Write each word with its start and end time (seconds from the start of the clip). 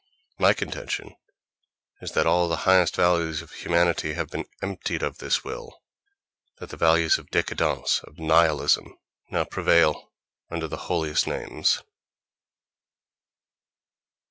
My 0.39 0.55
contention 0.55 1.15
is 2.01 2.13
that 2.13 2.25
all 2.25 2.49
the 2.49 2.55
highest 2.65 2.95
values 2.95 3.43
of 3.43 3.51
humanity 3.51 4.13
have 4.15 4.31
been 4.31 4.47
emptied 4.59 5.03
of 5.03 5.19
this 5.19 5.43
will—that 5.43 6.69
the 6.69 6.75
values 6.75 7.19
of 7.19 7.29
décadence, 7.29 8.03
of 8.05 8.17
nihilism, 8.17 8.97
now 9.29 9.43
prevail 9.45 10.11
under 10.49 10.67
the 10.67 10.77
holiest 10.89 11.27
names. 11.27 11.83